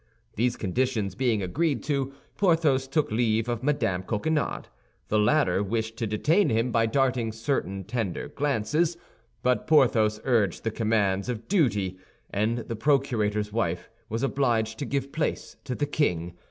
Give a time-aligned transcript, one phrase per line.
[0.35, 4.01] These conditions being agreed to, Porthos took leave of Mme.
[4.01, 4.65] Coquenard.
[5.09, 8.97] The latter wished to detain him by darting certain tender glances;
[9.43, 11.99] but Porthos urged the commands of duty,
[12.31, 16.33] and the procurator's wife was obliged to give place to the king.